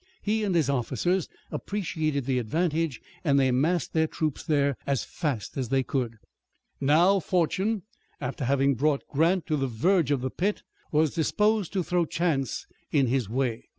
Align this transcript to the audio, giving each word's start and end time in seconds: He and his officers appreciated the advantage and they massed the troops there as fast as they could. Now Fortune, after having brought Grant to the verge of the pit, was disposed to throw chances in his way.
He 0.23 0.43
and 0.43 0.55
his 0.55 0.67
officers 0.67 1.29
appreciated 1.51 2.25
the 2.25 2.39
advantage 2.39 2.99
and 3.23 3.39
they 3.39 3.51
massed 3.51 3.93
the 3.93 4.07
troops 4.07 4.41
there 4.43 4.75
as 4.87 5.03
fast 5.03 5.57
as 5.57 5.69
they 5.69 5.83
could. 5.83 6.17
Now 6.79 7.19
Fortune, 7.19 7.83
after 8.19 8.45
having 8.45 8.73
brought 8.73 9.05
Grant 9.13 9.45
to 9.45 9.57
the 9.57 9.67
verge 9.67 10.09
of 10.09 10.21
the 10.21 10.31
pit, 10.31 10.63
was 10.91 11.13
disposed 11.13 11.71
to 11.73 11.83
throw 11.83 12.07
chances 12.07 12.65
in 12.89 13.05
his 13.05 13.29
way. 13.29 13.65